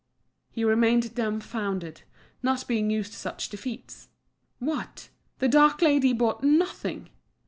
He 0.49 0.63
remained 0.63 1.13
dumbfounded, 1.13 2.01
not 2.41 2.67
being 2.67 2.89
used 2.89 3.11
to 3.13 3.19
such 3.19 3.49
defeats. 3.49 4.09
What! 4.57 5.09
the 5.37 5.47
dark 5.47 5.79
lady 5.83 6.11
bought 6.11 6.41
nothing! 6.43 7.09